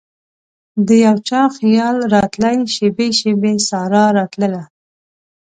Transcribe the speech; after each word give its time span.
دیو 0.87 1.15
چا 1.27 1.41
خیال 1.57 1.97
راتلي 2.13 2.55
شیبې 2.75 3.07
،شیبې 3.19 3.53
سارا 3.67 4.05
راتلله 4.17 4.63